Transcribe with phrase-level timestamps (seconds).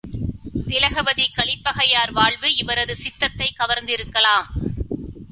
[0.67, 4.45] திலகவதி கலிப்பகையார் வாழ்வு இவரது சித்தத்தைக் கவர்ந்திருக்கலாம்.